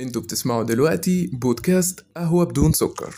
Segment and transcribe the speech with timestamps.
[0.00, 3.14] أنتوا بتسمعوا دلوقتي بودكاست قهوة بدون سكر.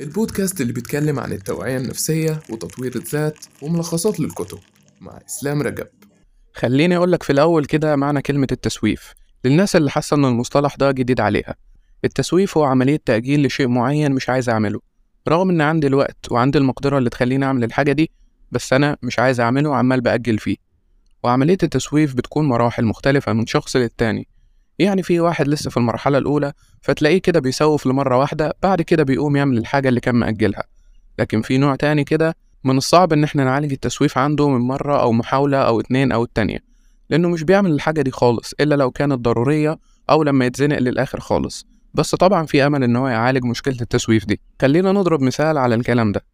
[0.00, 4.58] البودكاست اللي بيتكلم عن التوعية النفسية وتطوير الذات وملخصات للكتب.
[5.00, 5.86] مع إسلام رجب.
[6.54, 9.12] خليني أقولك في الأول كده معنى كلمة التسويف.
[9.44, 11.54] للناس اللي حاسة إن المصطلح ده جديد عليها.
[12.04, 14.80] التسويف هو عملية تأجيل لشيء معين مش عايز أعمله.
[15.28, 18.10] رغم إن عندي الوقت وعندي المقدرة اللي تخليني أعمل الحاجة دي
[18.52, 20.56] بس أنا مش عايز أعمله وعمال بأجل فيه.
[21.24, 24.28] وعملية التسويف بتكون مراحل مختلفة من شخص للتاني.
[24.78, 29.36] يعني في واحد لسه في المرحلة الأولى فتلاقيه كده بيسوف لمرة واحدة بعد كده بيقوم
[29.36, 30.64] يعمل الحاجة اللي كان مأجلها.
[31.18, 35.12] لكن في نوع تاني كده من الصعب إن إحنا نعالج التسويف عنده من مرة أو
[35.12, 36.58] محاولة أو اتنين أو التانية
[37.10, 39.78] لأنه مش بيعمل الحاجة دي خالص إلا لو كانت ضرورية
[40.10, 41.66] أو لما يتزنق للآخر خالص.
[41.94, 44.40] بس طبعا في أمل إن هو يعالج مشكلة التسويف دي.
[44.62, 46.24] خلينا نضرب مثال على الكلام ده.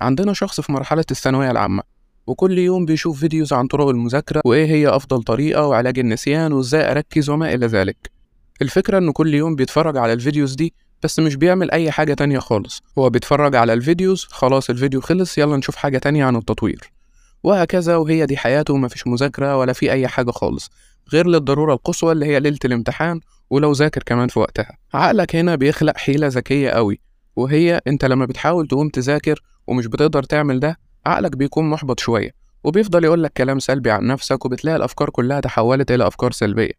[0.00, 1.82] عندنا شخص في مرحلة الثانوية العامة.
[2.26, 7.30] وكل يوم بيشوف videos عن طرق المذاكرة وإيه هي أفضل طريقة وعلاج النسيان وإزاي أركز
[7.30, 8.10] وما إلى ذلك.
[8.62, 12.82] الفكرة إنه كل يوم بيتفرج على الفيديوز دي بس مش بيعمل أي حاجة تانية خالص.
[12.98, 16.92] هو بيتفرج على ال videos خلاص الفيديو خلص يلا نشوف حاجة تانية عن التطوير.
[17.42, 20.70] وهكذا وهي دي حياته ومفيش مذاكرة ولا في أي حاجة خالص
[21.12, 23.20] غير للضرورة القصوى اللي هي ليلة الامتحان
[23.50, 24.78] ولو ذاكر كمان في وقتها.
[24.94, 27.00] عقلك هنا بيخلق حيلة ذكية قوي
[27.36, 32.30] وهي أنت لما بتحاول تقوم تذاكر ومش بتقدر تعمل ده عقلك بيكون محبط شوية
[32.64, 36.72] وبيفضل يقولك كلام سلبي عن نفسك وبتلاقي الأفكار كلها تحولت إلى أفكار سلبية.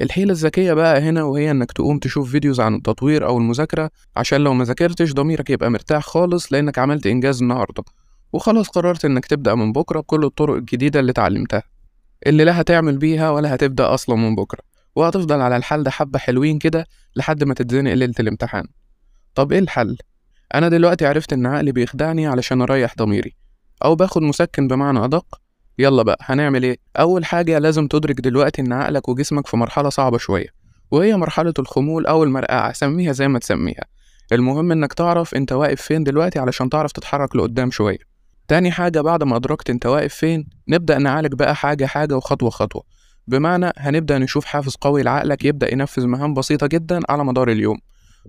[0.00, 4.54] الحيلة الذكية بقى هنا وهي إنك تقوم تشوف فيديوز عن التطوير أو المذاكرة عشان لو
[4.54, 7.84] ما ذاكرتش ضميرك يبقى مرتاح خالص لأنك عملت إنجاز النهاردة.
[8.32, 11.62] وخلاص قررت إنك تبدأ من بكرة بكل الطرق الجديدة اللي اتعلمتها.
[12.26, 14.60] اللي لا هتعمل بيها ولا هتبدأ أصلا من بكرة.
[14.96, 18.64] وهتفضل على الحال ده حبة حلوين كده لحد ما تتزنق ليلة الامتحان.
[19.34, 19.96] طب إيه الحل؟
[20.54, 23.34] أنا دلوقتي عرفت إن عقلي بيخدعني علشان أريح ضميري.
[23.84, 25.40] أو باخد مسكن بمعنى أدق.
[25.78, 30.18] يلا بقى هنعمل إيه؟ أول حاجة لازم تدرك دلوقتي إن عقلك وجسمك في مرحلة صعبة
[30.18, 30.46] شوية
[30.90, 33.84] وهي مرحلة الخمول أو المرقعة سميها زي ما تسميها.
[34.32, 37.98] المهم إنك تعرف أنت واقف فين دلوقتي علشان تعرف تتحرك لقدام شوية.
[38.48, 42.82] تاني حاجة بعد ما أدركت أنت واقف فين نبدأ نعالج بقى حاجة حاجة وخطوة خطوة.
[43.26, 47.78] بمعنى هنبدأ نشوف حافز قوي لعقلك يبدأ ينفذ مهام بسيطة جدا على مدار اليوم.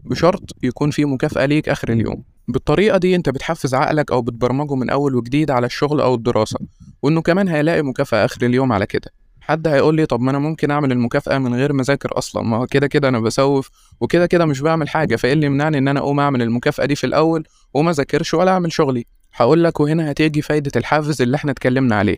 [0.05, 2.23] بشرط يكون في مكافأة ليك آخر اليوم.
[2.47, 6.59] بالطريقة دي أنت بتحفز عقلك أو بتبرمجه من أول وجديد على الشغل أو الدراسة
[7.01, 9.11] وإنه كمان هيلاقي مكافأة آخر اليوم على كده.
[9.41, 12.57] حد هيقول لي طب ما أنا ممكن أعمل المكافأة من غير ما اذاكر أصلا ما
[12.57, 15.99] هو كده كده أنا بسوف وكده كده مش بعمل حاجة فإيه اللي يمنعني إن أنا
[15.99, 17.43] أقوم أعمل المكافأة دي في الأول
[17.73, 22.17] وما ذاكرش ولا أعمل شغلي؟ هقول لك وهنا هتيجي فايدة الحافز اللي إحنا اتكلمنا عليه.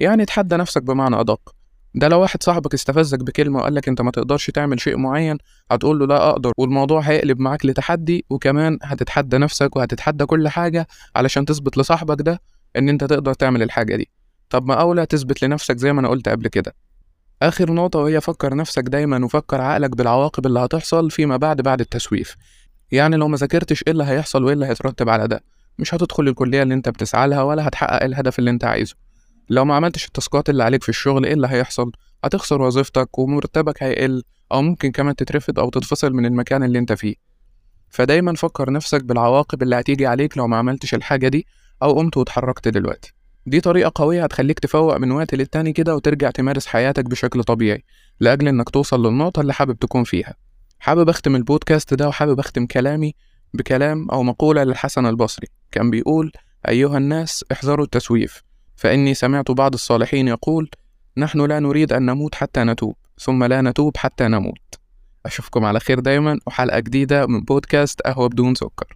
[0.00, 1.54] يعني تحدى نفسك بمعنى أدق.
[1.94, 5.38] ده لو واحد صاحبك استفزك بكلمة وقال لك انت ما تقدرش تعمل شيء معين
[5.70, 10.86] هتقول له لا أقدر والموضوع هيقلب معاك لتحدي وكمان هتتحدى نفسك وهتتحدى كل حاجة
[11.16, 12.40] علشان تثبت لصاحبك ده
[12.76, 14.10] إن أنت تقدر تعمل الحاجة دي.
[14.50, 16.74] طب ما أولى تثبت لنفسك زي ما أنا قلت قبل كده.
[17.42, 22.36] آخر نقطة وهي فكر نفسك دايما وفكر عقلك بالعواقب اللي هتحصل فيما بعد بعد التسويف.
[22.92, 25.44] يعني لو ما ذاكرتش إيه اللي هيحصل وإيه اللي هيترتب على ده؟
[25.78, 28.94] مش هتدخل الكلية اللي أنت بتسعى لها ولا هتحقق الهدف اللي أنت عايزه.
[29.50, 31.92] لو ما عملتش التاسكات اللي عليك في الشغل إيه اللي هيحصل؟
[32.24, 34.22] هتخسر وظيفتك ومرتبك هيقل
[34.52, 37.14] أو ممكن كمان تترفض أو تتفصل من المكان اللي أنت فيه.
[37.90, 41.46] فدايما فكر نفسك بالعواقب اللي هتيجي عليك لو ما عملتش الحاجة دي
[41.82, 43.14] أو قمت واتحركت دلوقتي.
[43.46, 47.84] دي طريقة قوية هتخليك تفوق من وقت للتاني كده وترجع تمارس حياتك بشكل طبيعي
[48.20, 50.34] لأجل إنك توصل للنقطة اللي حابب تكون فيها.
[50.78, 53.14] حابب أختم البودكاست ده وحابب أختم كلامي
[53.54, 55.46] بكلام أو مقولة للحسن البصري.
[55.72, 56.32] كان بيقول
[56.68, 58.42] أيها الناس احذروا التسويف.
[58.82, 60.70] فإني سمعت بعض الصالحين يقول
[61.16, 64.74] نحن لا نريد أن نموت حتى نتوب ثم لا نتوب حتى نموت.
[65.26, 68.86] أشوفكم على خير دايما وحلقة جديدة من بودكاست قهوة بدون سكر.